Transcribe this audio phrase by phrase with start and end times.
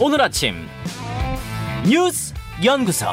[0.00, 0.54] 오늘 아침
[1.84, 2.32] 뉴스
[2.64, 3.06] 연구소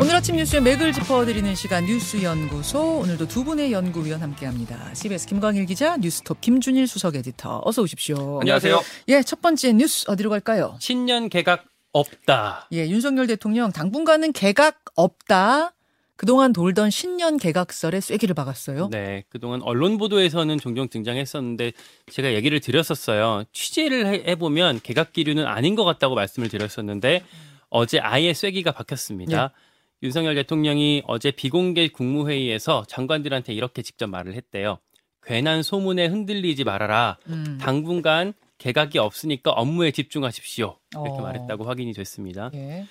[0.00, 4.94] 오늘 아침 뉴스의 맥을 짚어드리는 시간 뉴스 연구소 오늘도 두 분의 연구위원 함께합니다.
[4.94, 8.38] CBS 김광일 기자, 뉴스톱 김준일 수석 에디터 어서 오십시오.
[8.40, 8.80] 안녕하세요.
[9.08, 10.76] 예, 첫 번째 뉴스 어디로 갈까요?
[10.80, 12.68] 신년 개각 없다.
[12.72, 15.72] 예, 윤석열 대통령 당분간은 개각 없다.
[16.16, 18.88] 그동안 돌던 신년 개각설에 쐐기를 박았어요.
[18.90, 21.72] 네, 그동안 언론 보도에서는 종종 등장했었는데
[22.10, 23.44] 제가 얘기를 드렸었어요.
[23.52, 27.24] 취재를 해- 해보면 개각 기류는 아닌 것 같다고 말씀을 드렸었는데
[27.68, 29.52] 어제 아예 쐐기가 박혔습니다.
[30.04, 34.78] 윤석열 대통령이 어제 비공개 국무회의에서 장관들한테 이렇게 직접 말을 했대요.
[35.22, 37.16] 괜한 소문에 흔들리지 말아라.
[37.28, 37.58] 음.
[37.60, 40.76] 당분간 개각이 없으니까 업무에 집중하십시오.
[40.92, 41.20] 이렇게 어.
[41.22, 42.50] 말했다고 확인이 됐습니다.
[42.54, 42.86] 예.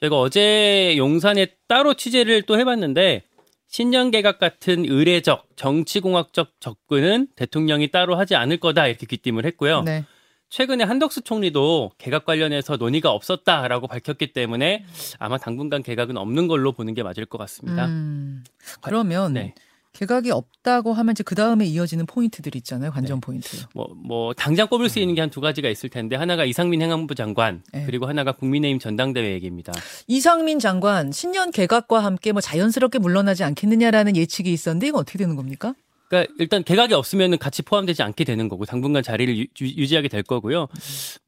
[0.00, 3.24] 제가 어제 용산에 따로 취재를 또 해봤는데
[3.66, 9.82] 신년 개각 같은 의례적 정치공학적 접근은 대통령이 따로 하지 않을 거다 이렇게 귀띔을 했고요.
[9.82, 10.04] 네.
[10.50, 14.84] 최근에 한덕수 총리도 개각 관련해서 논의가 없었다라고 밝혔기 때문에
[15.18, 17.86] 아마 당분간 개각은 없는 걸로 보는 게 맞을 것 같습니다.
[17.86, 18.44] 음,
[18.80, 19.54] 그러면 네.
[19.98, 22.92] 개각이 없다고 하면 이제 그 다음에 이어지는 포인트들 있잖아요.
[22.92, 23.56] 관전 포인트.
[23.74, 27.14] 뭐, 뭐 당장 꼽을 수 있는 게 한 두 가지가 있을 텐데 하나가 이상민 행안부
[27.16, 27.84] 장관 네.
[27.84, 29.72] 그리고 하나가 국민의힘 전당대회 얘기입니다.
[30.06, 35.74] 이상민 장관 신년 개각과 함께 뭐 자연스럽게 물러나지 않겠느냐라는 예측이 있었는데 이건 어떻게 되는 겁니까?
[36.08, 40.68] 그러니까 일단 개각이 없으면 같이 포함되지 않게 되는 거고 당분간 자리를 유, 지하게될 거고요.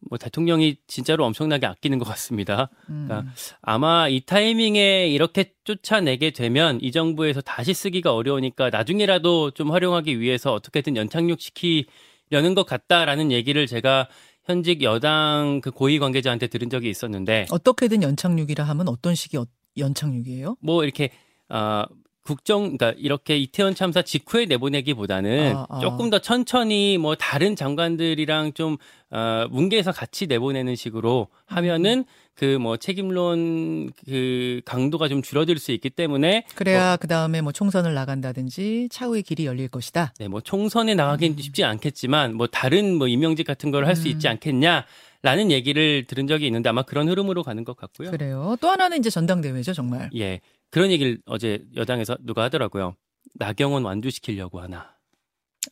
[0.08, 2.70] 뭐 대통령이 진짜로 엄청나게 아끼는 것 같습니다.
[2.86, 3.24] 그러니까
[3.60, 10.52] 아마 이 타이밍에 이렇게 쫓아내게 되면 이 정부에서 다시 쓰기가 어려우니까 나중에라도 좀 활용하기 위해서
[10.54, 14.08] 어떻게든 연착륙 시키려는 것 같다라는 얘기를 제가
[14.44, 20.56] 현직 여당 그 고위 관계자한테 들은 적이 있었는데 어떻게든 연착륙이라 하면 어떤 식의 어- 연착륙이에요?
[20.62, 21.10] 뭐 이렇게
[21.50, 21.84] 어
[22.22, 25.80] 국정 그러니까 이렇게 이태원 참사 직후에 내보내기보다는 아, 아.
[25.80, 28.76] 조금 더 천천히 뭐 다른 장관들이랑 좀
[29.10, 32.04] 어, 뭉개서 같이 내보내는 식으로 하면은
[32.34, 37.92] 그 뭐 책임론 그 강도가 좀 줄어들 수 있기 때문에 그래야 그 다음에 뭐 총선을
[37.92, 40.14] 나간다든지 차후의 길이 열릴 것이다.
[40.18, 44.86] 네, 뭐 총선에 나가긴 쉽지 않겠지만 뭐 다른 뭐 임명직 같은 걸 할수 있지 않겠냐
[45.22, 48.10] 라는 얘기를 들은 적이 있는데 아마 그런 흐름으로 가는 것 같고요.
[48.10, 48.56] 그래요.
[48.60, 50.08] 또 하나는 이제 전당대회죠, 정말.
[50.16, 50.40] 예.
[50.70, 52.94] 그런 얘기를 어제 여당에서 누가 하더라고요.
[53.34, 54.94] 나경원 완주시키려고 하나.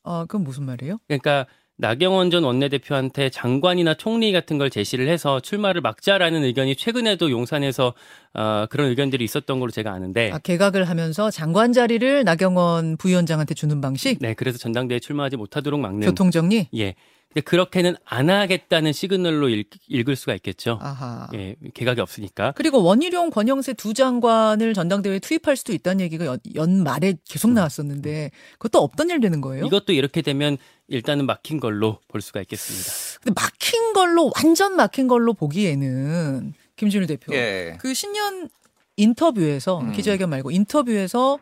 [0.02, 0.98] 어, 그건 무슨 말이에요?
[1.06, 1.46] 그러니까
[1.80, 7.94] 나경원 전 원내대표한테 장관이나 총리 같은 걸 제시를 해서 출마를 막자라는 의견이 최근에도 용산에서
[8.34, 13.80] 어, 그런 의견들이 있었던 걸로 제가 아는데 아, 개각을 하면서 장관 자리를 나경원 부위원장한테 주는
[13.80, 14.18] 방식?
[14.20, 16.68] 네 그래서 전당대회 출마하지 못하도록 막는 교통정리?
[16.74, 16.96] 예
[17.40, 21.28] 그렇게는 안 하겠다는 시그널로 읽, 읽을 수가 있겠죠 아하.
[21.34, 27.14] 예 개각이 없으니까 그리고 원희룡, 권영세 두 장관을 전당대회에 투입할 수도 있다는 얘기가 연, 연말에
[27.28, 29.66] 계속 나왔었는데 그것도 없던 일 되는 거예요?
[29.66, 30.56] 이것도 이렇게 되면
[30.88, 37.34] 일단은 막힌 걸로 볼 수가 있겠습니다 근데 막힌 걸로 완전 막힌 걸로 보기에는 김준일 대표
[37.34, 37.76] 예.
[37.80, 38.48] 그 신년
[38.96, 39.92] 인터뷰에서 음.
[39.92, 41.38] 기자회견 말고 인터뷰에서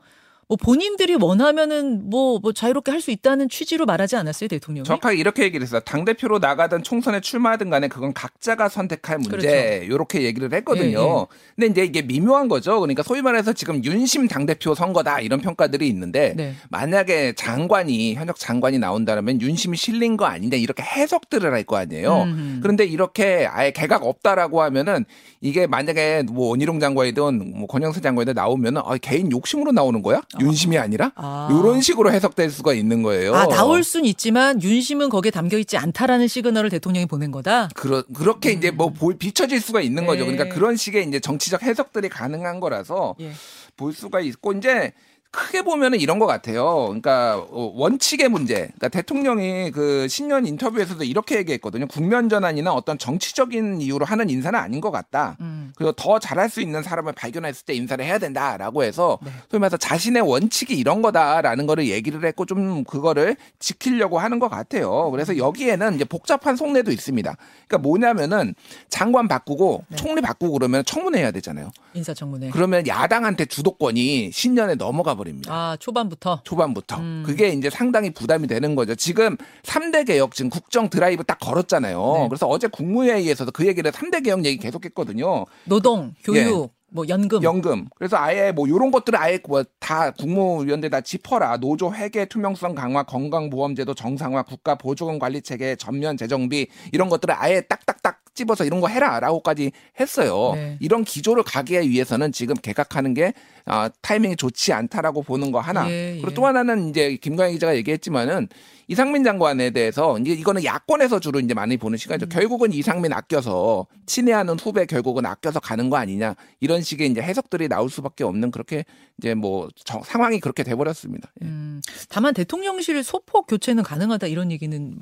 [0.48, 4.84] 뭐 본인들이 원하면은 뭐, 뭐 자유롭게 할 수 있다는 취지로 말하지 않았어요 대통령이?
[4.86, 5.80] 정확하게 이렇게 얘기를 했어요.
[5.84, 9.82] 당 대표로 나가든 총선에 출마하든 간에 그건 각자가 선택할 문제.
[9.84, 10.98] 이렇게 얘기를 했거든요.
[10.98, 11.26] 예, 예.
[11.56, 12.80] 근데 이제 이게 미묘한 거죠.
[12.80, 16.54] 그러니까 소위 말해서 지금 윤심 당 대표 선거다 이런 평가들이 있는데 네.
[16.70, 22.22] 만약에 장관이 현역 장관이 나온다면 윤심이 실린 거 아니냐 이렇게 해석들을 할 거 아니에요.
[22.22, 22.60] 음.
[22.62, 25.04] 그런데 이렇게 아예 개각 없다라고 하면은
[25.40, 30.20] 이게 만약에 뭐 원희룡 장관이든 뭐 권영세 장관이든 나오면은 아, 개인 욕심으로 나오는 거야?
[30.40, 31.12] 윤심이 아니라?
[31.14, 31.48] 아.
[31.50, 33.34] 이런 식으로 해석될 수가 있는 거예요.
[33.34, 37.68] 아 나올 순 있지만 윤심은 거기에 담겨 있지 않다라는 시그널을 대통령이 보낸 거다.
[37.74, 40.24] 그러, 그렇게 이제 뭐 보- 비춰질 수가 있는 거죠.
[40.24, 40.32] 네.
[40.32, 43.32] 그러니까 그런 식의 이제 정치적 해석들이 가능한 거라서 예.
[43.76, 44.92] 볼 수가 있고 이제
[45.36, 46.86] 크게 보면은 이런 것 같아요.
[46.86, 48.54] 그러니까 어, 원칙의 문제.
[48.54, 51.86] 그러니까 대통령이 그 신년 인터뷰에서도 이렇게 얘기했거든요.
[51.86, 55.36] 국면 전환이나 어떤 정치적인 이유로 하는 인사는 아닌 것 같다.
[55.40, 55.72] 음.
[55.76, 59.30] 그리고 더 잘할 수 있는 사람을 발견했을 때 인사를 해야 된다라고 해서 네.
[59.50, 65.10] 소위 말해서 자신의 원칙이 이런 거다라는 거를 얘기를 했고 좀 그거를 지키려고 하는 것 같아요.
[65.10, 67.36] 그래서 여기에는 이제 복잡한 속내도 있습니다.
[67.68, 68.54] 그러니까 뭐냐면은
[68.88, 69.96] 장관 바꾸고 네.
[69.96, 71.70] 총리 바꾸고 그러면 청문회 해야 되잖아요.
[71.92, 72.50] 인사청문회.
[72.50, 75.52] 그러면 야당한테 주도권이 신년에 넘어가 버 립니다.
[75.52, 76.40] 아 초반부터.
[76.44, 76.96] 초반부터.
[76.98, 77.22] 음.
[77.26, 78.94] 그게 이제 상당히 부담이 되는 거죠.
[78.94, 81.98] 지금 3대 개혁 지금 국정 드라이브 딱 걸었잖아요.
[82.22, 82.28] 네.
[82.28, 85.44] 그래서 어제 국무회의에서도 그 얘기를 3대 개혁 얘기 계속 했거든요.
[85.64, 87.42] 노동, 교육, 뭐 연금.
[87.42, 87.88] 연금.
[87.96, 91.58] 그래서 아예 뭐 요런 것들을 아예 뭐 다 국무위원들 다 짚어라.
[91.58, 97.60] 노조 회계 투명성 강화, 건강보험제도 정상화, 국가 보조금 관리 체계 전면 재정비 이런 것들을 아예
[97.60, 100.52] 딱딱딱 집어서 이런 거 해라라고까지 했어요.
[100.54, 100.76] 네.
[100.80, 103.32] 이런 기조를 가기 위해서는 지금 개각하는 게
[103.64, 105.90] 아, 타이밍이 좋지 않다라고 보는 거 하나.
[105.90, 106.34] 예, 그리고 예.
[106.34, 108.46] 또 하나는 이제 김광희 기자가 얘기했지만은
[108.86, 112.26] 이상민 장관에 대해서 이제 이거는 야권에서 주로 이제 많이 보는 시간이죠.
[112.26, 112.28] 음.
[112.28, 117.90] 결국은 이상민 아껴서 친애하는 후배 결국은 아껴서 가는 거 아니냐 이런 식의 이제 해석들이 나올
[117.90, 118.84] 수밖에 없는 그렇게
[119.18, 121.28] 이제 뭐 정- 상황이 그렇게 돼버렸습니다.
[121.42, 121.46] 예.
[121.46, 124.96] 음, 다만 대통령실 소폭 교체는 가능하다 이런 얘기는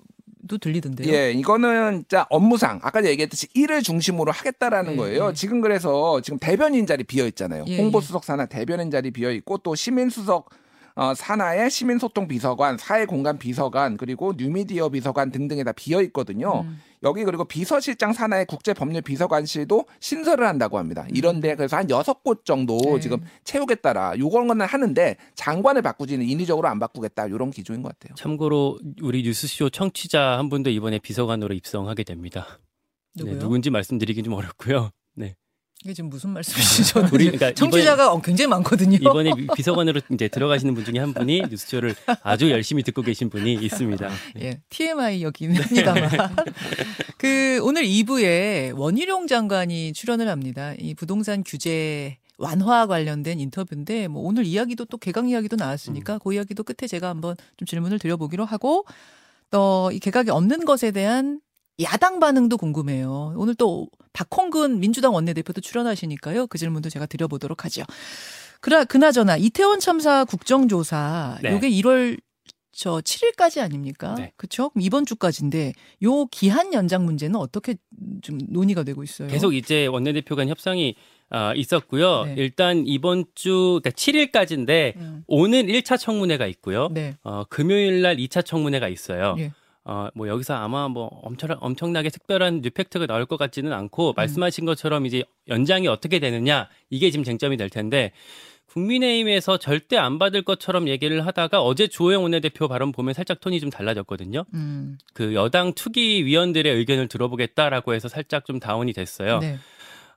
[0.48, 1.12] 또 들리던데요.
[1.12, 5.28] 예, 이거는 진짜 업무상 아까 얘기했듯이 일을 중심으로 하겠다라는 예, 거예요.
[5.28, 5.32] 예.
[5.34, 7.64] 지금 그래서 지금 대변인 자리 비어 있잖아요.
[7.66, 10.50] 예, 홍보 수석 산하 대변인 자리 비어 있고 또 시민 수석
[10.96, 16.60] 어, 산하의 시민소통 비서관, 사회공간 비서관, 그리고 뉴미디어 비서관 등등에 다 비어 있거든요.
[16.60, 16.80] 음.
[17.02, 21.04] 여기 그리고 비서실장 산하의 국제법률 비서관실도 신설을 한다고 합니다.
[21.12, 22.94] 이런데 그래서 한 여섯 곳 정도 음.
[22.94, 23.00] 네.
[23.00, 28.14] 지금 채우겠다라 요거는 하는데 장관을 바꾸지는 인위적으로 안 바꾸겠다 이런 기조인 것 같아요.
[28.14, 32.60] 참고로 우리 뉴스쇼 청취자 한 분도 이번에 비서관으로 입성하게 됩니다.
[33.16, 33.34] 누구요?
[33.34, 34.90] 네, 누군지 말씀드리긴 좀 어렵고요.
[35.14, 35.34] 네.
[35.84, 37.00] 이게 지금 무슨 말씀이시죠?
[37.12, 38.96] 우리 그러니까 청취자가 어, 굉장히 많거든요.
[38.96, 44.08] 이번에 비서관으로 이제 들어가시는 분 중에 한 분이 뉴스쇼를 아주 열심히 듣고 계신 분이 있습니다.
[44.34, 44.44] 네.
[44.44, 46.10] 예, TMI 여긴 합니다만.
[47.18, 50.72] 그 오늘 2부에 원희룡 장관이 출연을 합니다.
[50.78, 56.64] 이 부동산 규제 완화 관련된 인터뷰인데 뭐 오늘 이야기도 또 개각 이야기도 나왔으니까 그 이야기도
[56.64, 58.86] 끝에 제가 한번 좀 질문을 드려보기로 하고
[59.50, 61.40] 또 이 개각이 없는 것에 대한
[61.82, 63.34] 야당 반응도 궁금해요.
[63.36, 66.46] 오늘 또 박홍근 민주당 원내대표도 출연하시니까요.
[66.46, 67.82] 그 질문도 제가 드려보도록 하죠.
[68.60, 71.52] 그나 그나저나 이태원 참사 국정조사 네.
[71.52, 72.18] 요게 1월
[72.72, 74.14] 저 7일까지 아닙니까?
[74.16, 74.32] 네.
[74.36, 74.70] 그렇죠?
[74.80, 77.76] 이번 주까지인데 요 기한 연장 문제는 어떻게
[78.22, 79.28] 좀 논의가 되고 있어요?
[79.28, 80.96] 계속 이제 원내대표 간 협상이
[81.30, 82.24] 아, 있었고요.
[82.24, 82.34] 네.
[82.38, 85.24] 일단 이번 주 그러니까 7일까지인데 음.
[85.26, 86.88] 오늘 1차 청문회가 있고요.
[86.92, 87.16] 네.
[87.22, 89.36] 어, 금요일 날 2차 청문회가 있어요.
[89.38, 89.52] 예.
[89.84, 94.12] 어, 뭐 여기서 아마 뭐 엄청 엄청나게 특별한 뉴팩트가 나올 것 같지는 않고 음.
[94.16, 98.12] 말씀하신 것처럼 이제 연장이 어떻게 되느냐 이게 지금 쟁점이 될 텐데
[98.68, 103.70] 국민의힘에서 절대 안 받을 것처럼 얘기를 하다가 어제 주호영 원내대표 발언 보면 살짝 톤이 좀
[103.70, 104.44] 달라졌거든요.
[104.54, 104.98] 음.
[105.12, 109.38] 그 여당 투기 위원들의 의견을 들어보겠다라고 해서 살짝 좀 다운이 됐어요.
[109.38, 109.58] 네.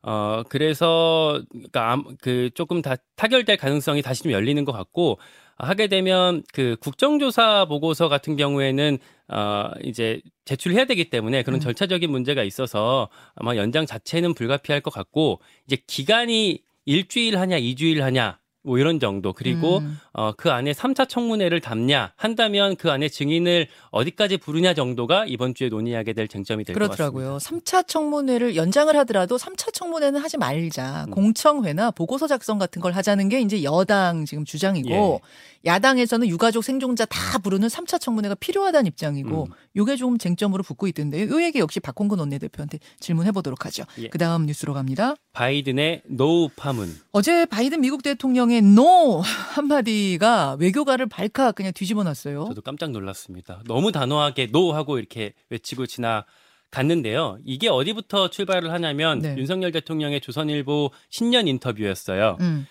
[0.04, 5.47] 어, 그래서, 그니까, 암- 그, 조금 다 타결될 가능성이 다시 좀 열리는 것 같고, 아,
[5.58, 8.98] 하게 되면 그 국정조사 보고서 같은 경우에는,
[9.30, 11.60] 어, 이제 제출해야 되기 때문에 그런 음.
[11.60, 18.40] 절차적인 문제가 있어서 아마 연장 자체는 불가피할 것 같고, 이제 기간이 일주일 하냐, 이주일 하냐,
[18.68, 19.32] 뭐 이런 정도.
[19.34, 19.98] 그리고 음.
[20.12, 25.70] 어, 그 안에 3차 청문회를 담냐 한다면 그 안에 증인을 어디까지 부르냐 정도가 이번 주에
[25.70, 27.10] 논의하게 될 쟁점이 될 것 같습니다.
[27.12, 27.38] 그렇더라고요.
[27.40, 31.06] 3차 청문회를 연장을 하더라도 3차 청문회는 하지 말자.
[31.08, 31.12] 음.
[31.12, 35.22] 공청회나 보고서 작성 같은 걸 하자는 게 이제 여당 지금 주장이고
[35.66, 39.52] 야당에서는 유가족 생존자 다 부르는 3차 청문회가 필요하다는 입장이고 음.
[39.76, 43.84] 요게 좀 쟁점으로 붙고 있던데 요 얘기 역시 박홍근 원내대표한테 질문해 보도록 하죠.
[44.00, 44.08] 예.
[44.10, 45.16] 그다음 뉴스로 갑니다.
[45.34, 46.96] 바이든의 no 파문.
[47.12, 52.46] 어제 바이든 미국 대통령의 no 한마디가 외교가를 발칵 그냥 뒤집어 놨어요.
[52.50, 53.62] 저도 깜짝 놀랐습니다.
[53.66, 56.26] 너무 단호하게 no 하고 이렇게 외치고 지나
[56.72, 57.38] 갔는데요.
[57.46, 59.36] 이게 어디부터 출발을 하냐면 네.
[59.38, 62.38] 윤석열 대통령의 조선일보 신년 인터뷰였어요.
[62.42, 62.68] 음.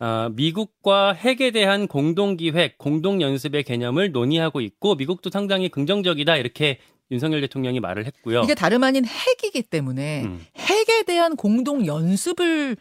[0.00, 6.78] 아, 미국과 핵에 대한 공동기획, 공동연습의 개념을 논의하고 있고 미국도 상당히 긍정적이다 이렇게
[7.10, 8.42] 윤석열 대통령이 말을 했고요.
[8.44, 10.44] 이게 다름 아닌 핵이기 때문에 음.
[10.56, 12.76] 핵에 대한 공동 연습을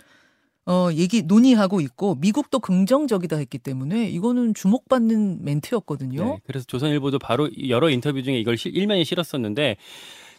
[0.68, 6.24] 어 얘기 논의하고 있고 미국도 긍정적이다 했기 때문에 이거는 주목받는 멘트였거든요.
[6.26, 9.78] 네, 그래서 조선일보도 바로 여러 인터뷰 중에 이걸 실- 일면에 실었었는데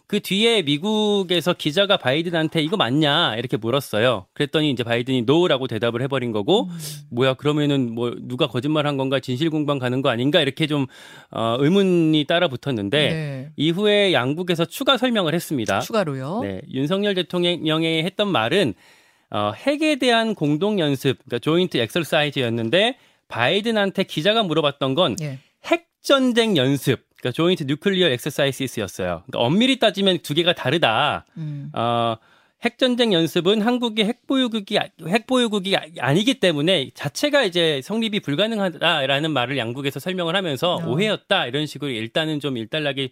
[0.05, 4.25] 그 뒤에 미국에서 기자가 바이든한테 이거 맞냐 이렇게 물었어요.
[4.33, 6.77] 그랬더니 이제 바이든이 no라고 대답을 해버린 거고 음.
[7.11, 10.87] 뭐야 그러면은 뭐 누가 거짓말한 건가 진실 공방 가는 거 아닌가 이렇게 좀
[11.31, 13.51] 어, 의문이 따라 붙었는데 네.
[13.55, 15.79] 이후에 양국에서 추가 설명을 했습니다.
[15.79, 16.39] 추가로요.
[16.41, 18.73] 네, 윤석열 대통령이 했던 말은
[19.31, 25.39] 어, 핵에 대한 공동 연습, 그러니까 조인트 엑설사이즈였는데 바이든한테 기자가 물어봤던 건 예.
[25.65, 29.23] 핵 전쟁 연습, 그러니까 조인트 뉴클리어 엑서사이스였어요.
[29.27, 31.25] 그러니까 엄밀히 따지면 두 개가 다르다.
[31.37, 31.69] 음.
[31.73, 32.15] 어,
[32.65, 38.19] 핵 전쟁 연습은 한국이 핵 보유국이 아- 핵 보유국이 아- 아니기 때문에 자체가 이제 성립이
[38.19, 40.85] 불가능하다라는 말을 양국에서 설명을 하면서 어.
[40.89, 43.11] 오해였다 이런 식으로 일단은 좀 일단락이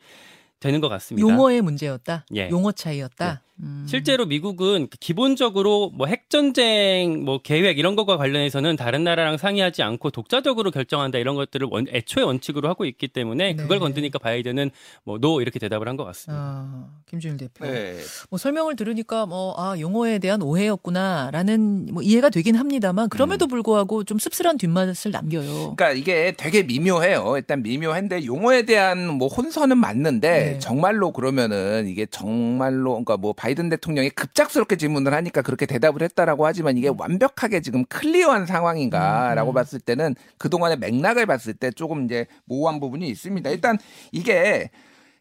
[0.59, 1.25] 되는 것 같습니다.
[1.27, 2.25] 용어의 문제였다.
[2.35, 2.49] 예.
[2.49, 3.41] 용어 차이였다.
[3.59, 3.85] 음.
[3.87, 10.71] 실제로 미국은 기본적으로 뭐 핵전쟁 뭐 계획 이런 것과 관련해서는 다른 나라랑 상의하지 않고 독자적으로
[10.71, 13.79] 결정한다 이런 것들을 원, 애초에 원칙으로 하고 있기 때문에 그걸 네.
[13.79, 14.71] 건드니까 바이든은
[15.03, 16.39] 뭐 no 이렇게 대답을 한 것 같습니다.
[16.39, 17.65] 아, 김준일 대표.
[17.65, 17.97] 네.
[18.29, 23.49] 뭐 설명을 들으니까 뭐아 용어에 대한 오해였구나라는 뭐 이해가 되긴 합니다만 그럼에도 음.
[23.49, 25.75] 불구하고 좀 씁쓸한 뒷맛을 남겨요.
[25.75, 27.33] 그러니까 이게 되게 미묘해요.
[27.37, 30.59] 일단 미묘한데 용어에 대한 뭐 혼선은 맞는데 네.
[30.59, 36.45] 정말로 그러면은 이게 정말로 그러니까 뭐 바이 든 대통령이 급작스럽게 질문을 하니까 그렇게 대답을 했다라고
[36.45, 39.53] 하지만 이게 완벽하게 지금 clear한 상황인가라고 음.
[39.53, 43.49] 봤을 때는 그동안의 맥락을 봤을 때 조금 이제 모호한 부분이 있습니다.
[43.49, 43.77] 일단
[44.11, 44.69] 이게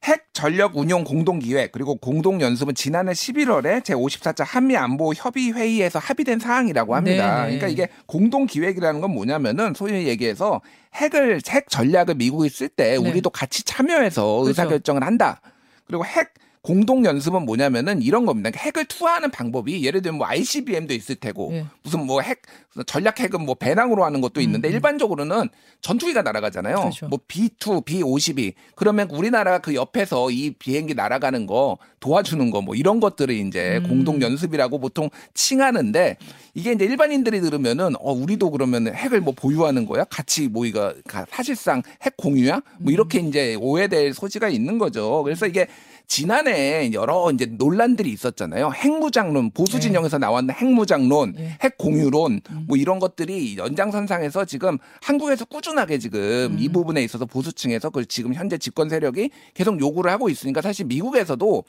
[0.04, 5.52] 핵 전력 운용 공동 기획 그리고 공동 연습은 지난해 11월에 제 54차 한미 안보 협의
[5.52, 7.46] 회의에서 합의된 사항이라고 합니다.
[7.46, 7.58] 네네.
[7.58, 10.60] 그러니까 이게 공동 기획이라는 건 뭐냐면은 소위 얘기해서
[10.94, 12.96] 핵을 핵 전략을 미국이 쓸때 네.
[12.96, 14.76] 우리도 같이 참여해서 의사 그렇죠.
[14.76, 15.40] 결정을 한다.
[15.86, 16.32] 그리고 핵
[16.66, 18.50] 공동 연습은 뭐냐면은 이런 겁니다.
[18.50, 21.64] 그러니까 핵을 투하하는 방법이 예를 들면 뭐 ICBM도 있을 테고 예.
[21.84, 22.42] 무슨 뭐 핵
[22.86, 24.74] 전략 핵은 뭐 배낭으로 하는 것도 있는데 음, 음.
[24.74, 25.48] 일반적으로는
[25.80, 26.74] 전투기가 날아가잖아요.
[26.76, 27.06] 그렇죠.
[27.08, 32.98] 뭐 B2, B52 그러면 우리나라가 그 옆에서 이 비행기 날아가는 거 도와주는 거 뭐 이런
[32.98, 33.88] 것들을 이제 음.
[33.88, 36.16] 공동 연습이라고 보통 칭하는데
[36.54, 40.02] 이게 이제 일반인들이 들으면은 어 우리도 그러면 핵을 뭐 보유하는 거야?
[40.04, 42.60] 같이 뭐 이거 가- 사실상 핵 공유야?
[42.80, 43.28] 뭐 이렇게 음.
[43.28, 45.22] 이제 오해될 소지가 있는 거죠.
[45.22, 45.68] 그래서 이게
[46.08, 46.55] 지난해
[46.92, 48.72] 여러 이제 논란들이 있었잖아요.
[48.74, 49.80] 핵무장론 보수 네.
[49.80, 51.56] 진영에서 나왔는 핵무장론, 예.
[51.62, 52.64] 핵 공유론 음.
[52.66, 56.20] 뭐 이런 것들이 연장선상에서 지금 한국에서 꾸준하게 지금
[56.52, 56.56] 음.
[56.58, 61.64] 이 부분에 있어서 보수층에서 그 지금 현재 집권 세력이 계속 요구를 하고 있으니까 사실 미국에서도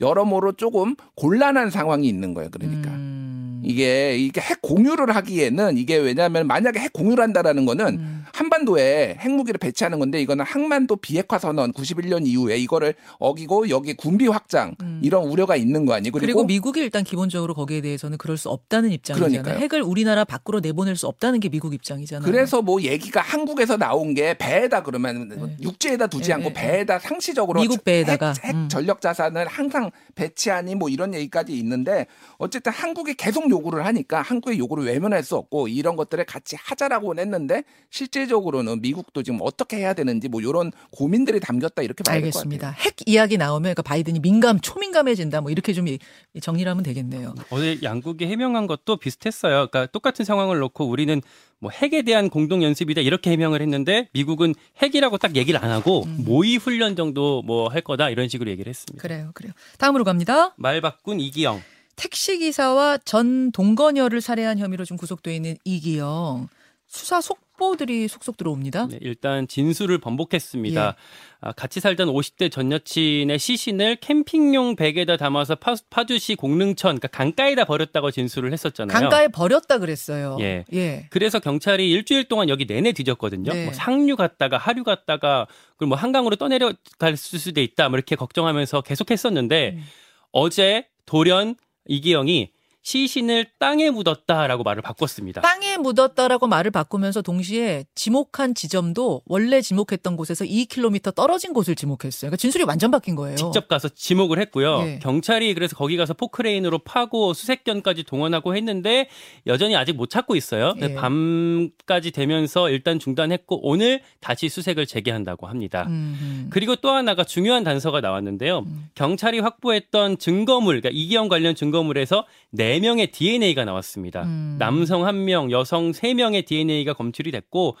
[0.00, 2.50] 여러모로 조금 곤란한 상황이 있는 거예요.
[2.50, 2.90] 그러니까.
[2.90, 3.21] 음.
[3.64, 8.24] 이게 이게 핵 공유를 하기에는 이게 왜냐하면 만약에 핵 공유를 한다라는 거는 음.
[8.32, 14.74] 한반도에 핵무기를 배치하는 건데 이거는 항만도 비핵화 선언 91년 이후에 이거를 어기고 여기 군비 확장
[14.82, 15.00] 음.
[15.02, 19.42] 이런 우려가 있는 거 아니고 그리고, 미국이 일단 기본적으로 거기에 대해서는 그럴 수 없다는 입장이잖아요.
[19.42, 19.62] 그러니까요.
[19.62, 22.30] 핵을 우리나라 밖으로 내보낼 수 없다는 게 미국 입장이잖아요.
[22.30, 25.56] 그래서 뭐 얘기가 한국에서 나온 게 배에다 그러면 네.
[25.60, 28.32] 육지에다 두지 네, 않고 네, 배에다 상시적으로 미국 배에다가.
[28.42, 28.68] 핵, 핵 음.
[28.68, 32.06] 전력 자산을 항상 배치하니 뭐 이런 얘기까지 있는데
[32.38, 37.62] 어쨌든 한국이 계속 요구를 하니까 한국의 요구를 외면할 수 없고 이런 것들을 같이 하자라고는 했는데
[37.90, 42.40] 실질적으로는 미국도 지금 어떻게 해야 되는지 뭐 이런 고민들이 담겼다 이렇게 봐야 될 것 같아요.
[42.52, 42.70] 알겠습니다.
[42.72, 45.98] 핵 이야기 나오면 그러니까 바이든이 민감 초민감해진다 뭐 이렇게 좀 이-
[46.40, 47.34] 정리를 하면 되겠네요.
[47.50, 49.68] 어제 양국이 해명한 것도 비슷했어요.
[49.68, 51.20] 그러니까 똑같은 상황을 놓고 우리는
[51.58, 56.56] 뭐 핵에 대한 공동 연습이다 이렇게 해명을 했는데 미국은 핵이라고 딱 얘기를 안 하고 모의
[56.56, 59.00] 훈련 정도 뭐 할 거다 이런 식으로 얘기를 했습니다.
[59.00, 59.52] 그래요, 그래요.
[59.78, 60.52] 다음으로 갑니다.
[60.56, 61.62] 말 바꾼 이기영.
[61.96, 66.48] 택시 기사와 전 동거녀를 살해한 혐의로 좀 구속돼 있는 이기영
[66.92, 68.88] 수사 속보들이 속속 들어옵니다.
[68.88, 70.86] 네, 일단 진술을 번복했습니다.
[70.88, 70.94] 예.
[71.40, 77.64] 아, 같이 살던 50대 전 여친의 시신을 캠핑용 백에다 담아서 파, 파주시 공릉천 그러니까 강가에다
[77.64, 78.92] 버렸다고 진술을 했었잖아요.
[78.94, 80.36] 강가에 버렸다 그랬어요.
[80.40, 80.66] 예.
[80.74, 81.06] 예.
[81.08, 83.52] 그래서 경찰이 일주일 동안 여기 내내 뒤졌거든요.
[83.54, 83.64] 네.
[83.64, 85.46] 뭐 상류 갔다가 하류 갔다가
[85.78, 87.88] 그리고 뭐 한강으로 떠내려 갈 수도 있다.
[87.88, 89.84] 뭐 이렇게 걱정하면서 계속했었는데 음.
[90.30, 95.40] 어제 돌연 이기영이 시신을 땅에 묻었다라고 말을 바꿨습니다.
[95.40, 102.30] 땅에 묻었다라고 말을 바꾸면서 동시에 지목한 지점도 원래 지목했던 곳에서 2km 떨어진 곳을 지목했어요.
[102.30, 103.36] 그러니까 진술이 완전 바뀐 거예요.
[103.36, 104.82] 직접 가서 지목을 했고요.
[104.86, 104.98] 예.
[105.02, 109.08] 경찰이 그래서 거기 가서 포크레인으로 파고 수색견까지 동원하고 했는데
[109.46, 110.74] 여전히 아직 못 찾고 있어요.
[110.80, 110.94] 예.
[110.94, 115.86] 밤까지 되면서 일단 중단했고 오늘 다시 수색을 재개한다고 합니다.
[115.88, 118.64] 음, 그리고 또 하나가 중요한 단서가 나왔는데요.
[118.94, 124.22] 경찰이 확보했던 증거물, 그러니까 이기영 관련 증거물에서 4명의 DNA가 나왔습니다.
[124.24, 124.56] 음.
[124.58, 127.76] 남성 1명, 여성 3명의 DNA가 검출이 됐고,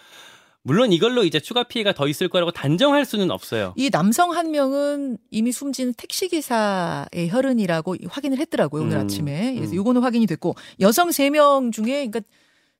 [0.64, 3.74] 물론 이걸로 이제 추가 피해가 더 있을 거라고 단정할 수는 없어요.
[3.76, 9.54] 이 남성 한 명은 이미 숨진 택시 기사의 혈흔이라고 확인을 했더라고요 오늘 음, 아침에.
[9.54, 9.76] 그래서 음.
[9.76, 12.20] 요거는 확인이 됐고 여성 3명 중에 그러니까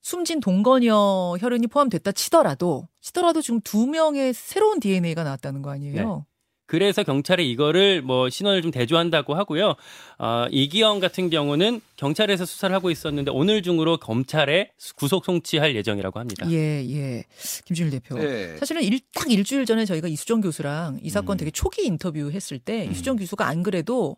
[0.01, 6.25] 숨진 동거녀 혈흔이 포함됐다 치더라도 치더라도 지금 두 명의 새로운 DNA가 나왔다는 거 아니에요?
[6.65, 9.75] 그래서 경찰이 이거를 뭐 신원을 좀 대조한다고 하고요.
[10.17, 16.49] 어, 이기영 같은 경우는 경찰에서 수사를 하고 있었는데 오늘 중으로 검찰에 구속 송치할 예정이라고 합니다.
[16.49, 17.25] 예, 예.
[17.65, 18.15] 김준일 대표.
[18.15, 18.57] 네.
[18.57, 21.37] 사실은 일, 딱 일주일 전에 저희가 이수정 교수랑 이 사건 음.
[21.37, 22.91] 되게 초기 인터뷰 했을 때 음.
[22.91, 24.15] 이수정 교수가 안 그래도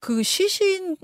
[0.00, 0.96] 그 시신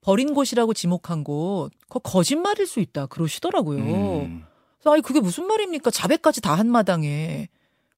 [0.00, 3.78] 버린 곳이라고 지목한 곳, 그거 거짓말일 수 있다 그러시더라고요.
[3.78, 4.44] 음.
[4.78, 5.90] 그래서 아니 그게 무슨 말입니까?
[5.90, 7.48] 자백까지 다 한 마당에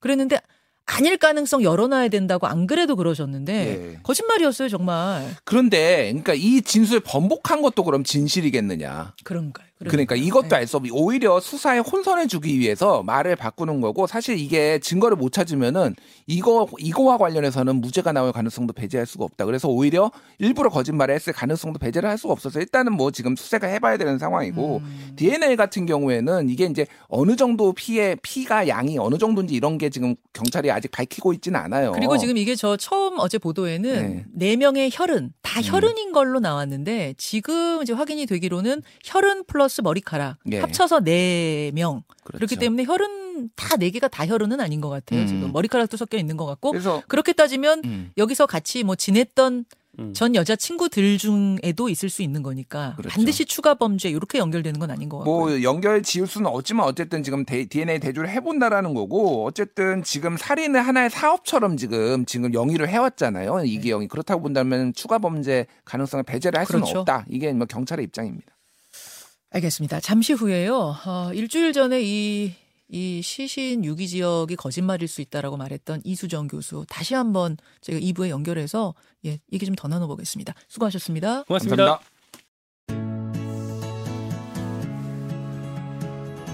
[0.00, 0.38] 그랬는데
[0.86, 3.52] 아닐 가능성 열어놔야 된다고 안 그래도 그러셨는데
[3.94, 3.98] 예.
[4.02, 5.26] 거짓말이었어요 정말.
[5.44, 9.14] 그런데 그러니까 이 진술 번복한 것도 그럼 진실이겠느냐?
[9.24, 9.66] 그런가요?
[9.78, 10.56] 그러니까 이것도 네.
[10.56, 15.94] 알수 없이 오히려 수사에 혼선을 주기 위해서 말을 바꾸는 거고 사실 이게 증거를 못 찾으면은
[16.26, 19.44] 이거 이거와 관련해서는 무죄가 나올 가능성도 배제할 수가 없다.
[19.44, 23.98] 그래서 오히려 일부러 거짓말을 했을 가능성도 배제를 할 수가 없어서 일단은 뭐 지금 수색을 해봐야
[23.98, 25.12] 되는 상황이고 음.
[25.16, 30.14] DNA 같은 경우에는 이게 이제 어느 정도 피해 피가 양이 어느 정도인지 이런 게 지금
[30.32, 31.92] 경찰이 아직 밝히고 있지는 않아요.
[31.92, 34.24] 그리고 지금 이게 저 처음 어제 보도에는 네.
[34.32, 35.64] 네 명의 혈흔 다 음.
[35.64, 40.60] 혈흔인 걸로 나왔는데 지금 이제 확인이 되기로는 혈흔 플러스 머리카락 예.
[40.60, 42.02] 합쳐서 네 명.
[42.24, 42.38] 그렇죠.
[42.38, 45.20] 그렇기 때문에 혈흔 다네 개가 다 혈흔은 아닌 것 같아요.
[45.20, 45.26] 음.
[45.26, 48.10] 지금 머리카락도 섞여 있는 것 같고 그래서 그렇게 따지면 음.
[48.16, 49.64] 여기서 같이 뭐 지냈던
[49.98, 50.12] 음.
[50.12, 53.14] 전 여자 친구들 중에도 있을 수 있는 거니까 그렇죠.
[53.14, 55.36] 반드시 추가 범죄 이렇게 연결되는 건 아닌 것 같고요.
[55.38, 60.80] 뭐 연결 지을 수는 없지만 어쨌든 지금 데- DNA 대조를 해본다라는 거고 어쨌든 지금 살인을
[60.86, 66.80] 하나의 사업처럼 지금 지금 영위를 해왔잖아요 이기영이 그렇다고 본다면 추가 범죄 가능성을 배제를 할 수는
[66.82, 67.00] 그렇죠.
[67.00, 68.46] 없다 이게 뭐 경찰의 입장입니다.
[69.56, 70.00] 알겠습니다.
[70.00, 70.96] 잠시 후에요.
[71.06, 72.52] 어, 일주일 전에 이,
[72.88, 78.94] 이 시신 유기 지역이 거짓말일 수 있다라고 말했던 이수정 교수 다시 한번 제가 2부에 연결해서
[79.24, 80.54] 예, 얘기 좀 더 나눠보겠습니다.
[80.68, 81.44] 수고하셨습니다.
[81.44, 82.00] 고맙습니다.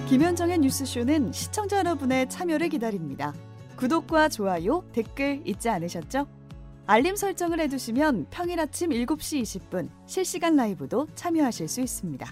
[0.08, 3.32] 김현정의 뉴스쇼는 시청자 여러분의 참여를 기다립니다.
[3.76, 6.26] 구독과 좋아요, 댓글 잊지 않으셨죠?
[6.86, 12.30] 알림 설정을 해두시면 평일 아침 7시 20분 실시간 라이브도 참여하실 수 있습니다.